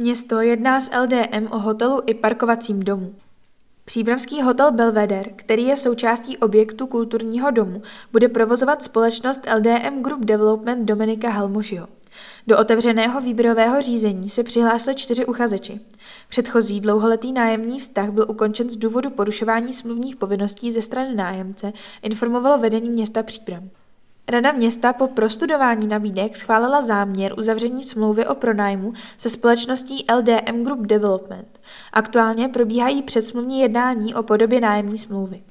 [0.00, 3.14] Město jedná s LDM o hotelu i parkovacím domu.
[3.84, 7.82] Příbramský hotel Belvedere, který je součástí objektu kulturního domu,
[8.12, 11.88] bude provozovat společnost LDM Group Development Dominika Helmušiho.
[12.46, 15.80] Do otevřeného výběrového řízení se přihlásili čtyři uchazeči.
[16.28, 21.72] Předchozí dlouholetý nájemní vztah byl ukončen z důvodu porušování smluvních povinností ze strany nájemce,
[22.02, 23.70] informovalo vedení města Příbram.
[24.30, 30.80] Rada města po prostudování nabídek schválila záměr uzavření smlouvy o pronájmu se společností LDM Group
[30.80, 31.60] Development.
[31.92, 35.42] Aktuálně probíhají předsmluvní jednání o podobě nájemní smlouvy.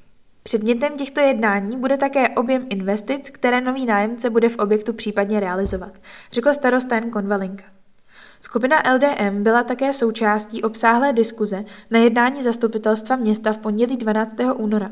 [0.42, 5.92] Předmětem těchto jednání bude také objem investic, které nový nájemce bude v objektu případně realizovat,
[6.32, 7.64] řekl starosta Jan Konvalinka.
[8.42, 14.36] Skupina LDM byla také součástí obsáhlé diskuze na jednání zastupitelstva města v pondělí 12.
[14.54, 14.90] února.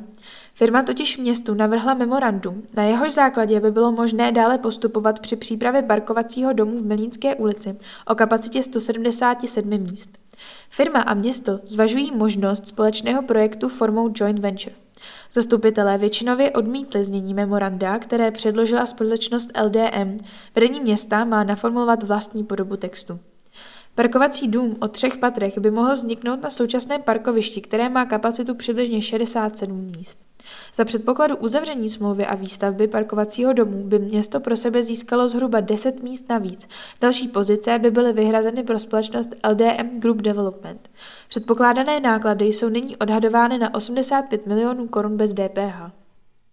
[0.55, 5.83] Firma totiž městu navrhla memorandum, na jehož základě by bylo možné dále postupovat při přípravě
[5.83, 10.11] parkovacího domu v Milínské ulici o kapacitě 177 míst.
[10.71, 14.77] Firma a město zvažují možnost společného projektu formou joint venture.
[15.33, 20.19] Zastupitelé většinově odmítli znění memoranda, které předložila společnost LDM.
[20.55, 23.21] Vedení města má naformulovat vlastní podobu textu.
[23.99, 29.03] Parkovací dům o třech patrech by mohl vzniknout na současném parkovišti, které má kapacitu přibližně
[29.03, 30.19] 67 míst.
[30.75, 36.03] Za předpokladu uzavření smlouvy a výstavby parkovacího domu by město pro sebe získalo zhruba 10
[36.03, 36.69] míst navíc.
[37.01, 40.91] Další pozice by byly vyhrazeny pro společnost LDM Group Development.
[41.29, 46.08] Předpokládané náklady jsou nyní odhadovány na 85 milionů korun bez DPH.